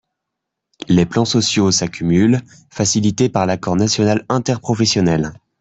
Les 0.89 1.05
plans 1.05 1.25
sociaux 1.25 1.69
s’accumulent, 1.69 2.41
facilités 2.71 3.29
par 3.29 3.45
l’accord 3.45 3.75
national 3.75 4.25
interprofessionnel. 4.29 5.33